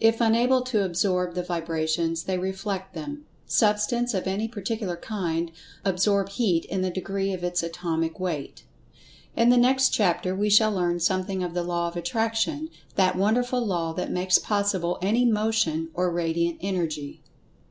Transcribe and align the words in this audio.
If 0.00 0.20
unable 0.20 0.60
to 0.64 0.84
"absorb" 0.84 1.32
the 1.32 1.42
vibrations, 1.42 2.24
they 2.24 2.36
"reflect" 2.36 2.92
them. 2.92 3.24
Substance, 3.46 4.12
of 4.12 4.26
any 4.26 4.46
particular 4.46 4.98
kind, 4.98 5.50
absorb 5.82 6.28
Heat 6.28 6.66
in 6.66 6.82
the 6.82 6.90
degree 6.90 7.32
of 7.32 7.42
its 7.42 7.62
atomic 7.62 8.20
weight. 8.20 8.64
In 9.34 9.48
the 9.48 9.56
next 9.56 9.88
chapter 9.88 10.36
we 10.36 10.50
shall 10.50 10.72
learn 10.72 10.96
something[Pg 10.98 11.40
134] 11.40 11.46
of 11.48 11.54
The 11.54 11.64
Law 11.64 11.88
of 11.88 11.96
Attraction, 11.96 12.68
that 12.96 13.16
wonderful 13.16 13.64
Law 13.66 13.94
that 13.94 14.12
makes 14.12 14.36
possible 14.38 14.98
any 15.00 15.24
Motion 15.24 15.88
or 15.94 16.10
Radiant 16.10 16.58
Energy. 16.60 17.22